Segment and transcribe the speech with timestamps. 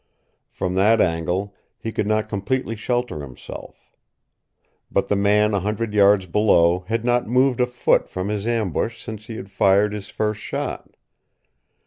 [0.49, 3.95] From that angle he could not completely shelter himself.
[4.91, 8.99] But the man a hundred yards below had not moved a foot from his ambush
[9.03, 10.95] since he had fired his first shot.